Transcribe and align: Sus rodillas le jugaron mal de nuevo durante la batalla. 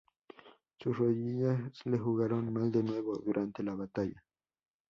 Sus 0.79 0.97
rodillas 0.97 1.59
le 1.91 1.99
jugaron 2.05 2.51
mal 2.51 2.71
de 2.71 2.81
nuevo 2.81 3.15
durante 3.19 3.61
la 3.61 3.75
batalla. 3.75 4.23